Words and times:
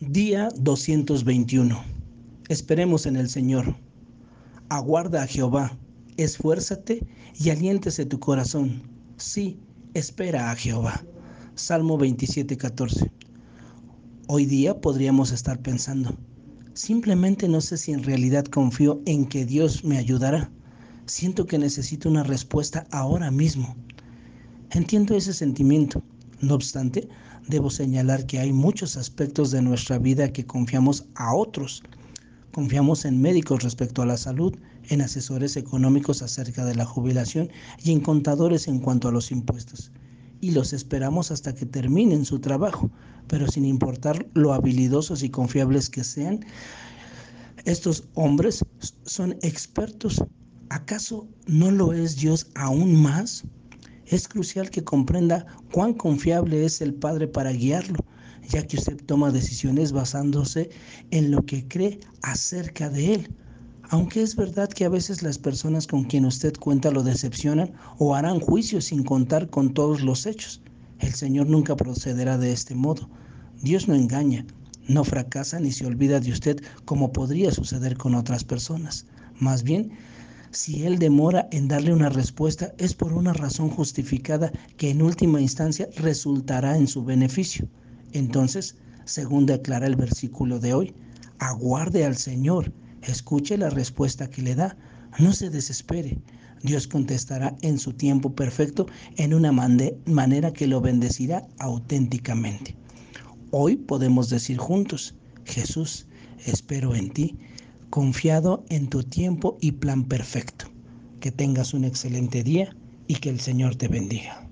Día 0.00 0.48
221. 0.54 1.76
Esperemos 2.48 3.04
en 3.06 3.16
el 3.16 3.28
Señor. 3.28 3.74
Aguarda 4.68 5.24
a 5.24 5.26
Jehová, 5.26 5.76
esfuérzate 6.16 7.04
y 7.34 7.50
aliéntese 7.50 8.06
tu 8.06 8.20
corazón. 8.20 8.80
Sí, 9.16 9.58
espera 9.94 10.52
a 10.52 10.54
Jehová. 10.54 11.04
Salmo 11.56 11.98
27, 11.98 12.56
14. 12.56 13.10
Hoy 14.28 14.46
día 14.46 14.80
podríamos 14.80 15.32
estar 15.32 15.58
pensando, 15.58 16.16
simplemente 16.74 17.48
no 17.48 17.60
sé 17.60 17.76
si 17.76 17.90
en 17.90 18.04
realidad 18.04 18.44
confío 18.44 19.02
en 19.04 19.26
que 19.26 19.46
Dios 19.46 19.82
me 19.82 19.98
ayudará. 19.98 20.48
Siento 21.06 21.44
que 21.44 21.58
necesito 21.58 22.08
una 22.08 22.22
respuesta 22.22 22.86
ahora 22.92 23.32
mismo. 23.32 23.74
Entiendo 24.70 25.16
ese 25.16 25.32
sentimiento. 25.32 26.04
No 26.40 26.54
obstante, 26.54 27.08
debo 27.48 27.68
señalar 27.68 28.26
que 28.26 28.38
hay 28.38 28.52
muchos 28.52 28.96
aspectos 28.96 29.50
de 29.50 29.60
nuestra 29.60 29.98
vida 29.98 30.32
que 30.32 30.46
confiamos 30.46 31.04
a 31.16 31.34
otros. 31.34 31.82
Confiamos 32.52 33.04
en 33.04 33.20
médicos 33.20 33.62
respecto 33.62 34.02
a 34.02 34.06
la 34.06 34.16
salud, 34.16 34.54
en 34.88 35.00
asesores 35.00 35.56
económicos 35.56 36.22
acerca 36.22 36.64
de 36.64 36.76
la 36.76 36.84
jubilación 36.84 37.50
y 37.82 37.92
en 37.92 38.00
contadores 38.00 38.68
en 38.68 38.78
cuanto 38.78 39.08
a 39.08 39.12
los 39.12 39.32
impuestos. 39.32 39.90
Y 40.40 40.52
los 40.52 40.72
esperamos 40.72 41.32
hasta 41.32 41.54
que 41.54 41.66
terminen 41.66 42.24
su 42.24 42.38
trabajo, 42.38 42.90
pero 43.26 43.48
sin 43.48 43.64
importar 43.64 44.26
lo 44.34 44.52
habilidosos 44.52 45.24
y 45.24 45.30
confiables 45.30 45.90
que 45.90 46.04
sean, 46.04 46.46
estos 47.64 48.04
hombres 48.14 48.64
son 49.04 49.32
expertos. 49.42 50.22
¿Acaso 50.70 51.26
no 51.46 51.70
lo 51.70 51.92
es 51.92 52.16
Dios 52.16 52.46
aún 52.54 52.94
más? 52.94 53.44
Es 54.10 54.28
crucial 54.28 54.70
que 54.70 54.84
comprenda 54.84 55.46
cuán 55.72 55.94
confiable 55.94 56.64
es 56.64 56.80
el 56.80 56.94
Padre 56.94 57.28
para 57.28 57.52
guiarlo, 57.52 57.98
ya 58.48 58.66
que 58.66 58.76
usted 58.76 58.96
toma 59.04 59.30
decisiones 59.30 59.92
basándose 59.92 60.70
en 61.10 61.30
lo 61.30 61.44
que 61.44 61.66
cree 61.68 62.00
acerca 62.22 62.88
de 62.88 63.14
Él. 63.14 63.34
Aunque 63.90 64.22
es 64.22 64.36
verdad 64.36 64.68
que 64.68 64.84
a 64.84 64.90
veces 64.90 65.22
las 65.22 65.38
personas 65.38 65.86
con 65.86 66.04
quien 66.04 66.24
usted 66.24 66.54
cuenta 66.54 66.90
lo 66.90 67.02
decepcionan 67.02 67.72
o 67.98 68.14
harán 68.14 68.40
juicios 68.40 68.86
sin 68.86 69.02
contar 69.02 69.48
con 69.48 69.72
todos 69.72 70.02
los 70.02 70.26
hechos, 70.26 70.62
el 71.00 71.14
Señor 71.14 71.48
nunca 71.48 71.76
procederá 71.76 72.36
de 72.38 72.52
este 72.52 72.74
modo. 72.74 73.08
Dios 73.62 73.88
no 73.88 73.94
engaña, 73.94 74.44
no 74.88 75.04
fracasa 75.04 75.60
ni 75.60 75.72
se 75.72 75.86
olvida 75.86 76.20
de 76.20 76.32
usted 76.32 76.62
como 76.84 77.12
podría 77.12 77.50
suceder 77.50 77.96
con 77.96 78.14
otras 78.14 78.44
personas. 78.44 79.06
Más 79.38 79.62
bien, 79.62 79.92
si 80.50 80.84
Él 80.84 80.98
demora 80.98 81.48
en 81.52 81.68
darle 81.68 81.92
una 81.92 82.08
respuesta 82.08 82.72
es 82.78 82.94
por 82.94 83.12
una 83.12 83.32
razón 83.32 83.68
justificada 83.70 84.50
que 84.76 84.90
en 84.90 85.02
última 85.02 85.40
instancia 85.40 85.88
resultará 85.96 86.76
en 86.76 86.86
su 86.86 87.04
beneficio. 87.04 87.68
Entonces, 88.12 88.76
según 89.04 89.46
declara 89.46 89.86
el 89.86 89.96
versículo 89.96 90.58
de 90.58 90.74
hoy, 90.74 90.94
aguarde 91.38 92.04
al 92.04 92.16
Señor, 92.16 92.72
escuche 93.02 93.58
la 93.58 93.70
respuesta 93.70 94.30
que 94.30 94.42
le 94.42 94.54
da, 94.54 94.76
no 95.18 95.32
se 95.32 95.50
desespere. 95.50 96.18
Dios 96.62 96.88
contestará 96.88 97.56
en 97.62 97.78
su 97.78 97.92
tiempo 97.92 98.34
perfecto 98.34 98.86
en 99.16 99.34
una 99.34 99.52
manera 99.52 100.52
que 100.52 100.66
lo 100.66 100.80
bendecirá 100.80 101.46
auténticamente. 101.58 102.74
Hoy 103.50 103.76
podemos 103.76 104.28
decir 104.28 104.58
juntos, 104.58 105.14
Jesús, 105.44 106.06
espero 106.44 106.94
en 106.94 107.10
ti 107.10 107.36
confiado 107.90 108.64
en 108.68 108.88
tu 108.88 109.02
tiempo 109.02 109.58
y 109.60 109.72
plan 109.72 110.04
perfecto. 110.04 110.66
Que 111.20 111.32
tengas 111.32 111.74
un 111.74 111.84
excelente 111.84 112.42
día 112.42 112.76
y 113.06 113.16
que 113.16 113.30
el 113.30 113.40
Señor 113.40 113.76
te 113.76 113.88
bendiga. 113.88 114.47